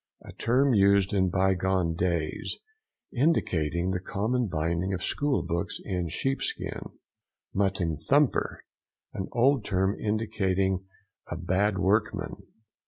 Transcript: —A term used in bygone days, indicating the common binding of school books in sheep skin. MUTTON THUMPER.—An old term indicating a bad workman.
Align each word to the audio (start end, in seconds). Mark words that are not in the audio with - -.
—A 0.23 0.33
term 0.33 0.73
used 0.73 1.13
in 1.13 1.29
bygone 1.29 1.93
days, 1.93 2.57
indicating 3.13 3.91
the 3.91 3.99
common 3.99 4.47
binding 4.47 4.93
of 4.95 5.03
school 5.03 5.43
books 5.43 5.79
in 5.85 6.09
sheep 6.09 6.41
skin. 6.41 6.81
MUTTON 7.53 7.97
THUMPER.—An 7.97 9.27
old 9.31 9.63
term 9.63 9.95
indicating 9.99 10.87
a 11.29 11.37
bad 11.37 11.77
workman. 11.77 12.35